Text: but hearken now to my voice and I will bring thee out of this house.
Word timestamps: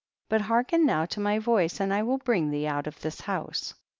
but 0.29 0.41
hearken 0.41 0.83
now 0.83 1.05
to 1.05 1.19
my 1.19 1.37
voice 1.37 1.79
and 1.79 1.93
I 1.93 2.01
will 2.01 2.17
bring 2.17 2.49
thee 2.49 2.65
out 2.65 2.87
of 2.87 2.99
this 3.01 3.21
house. 3.21 3.75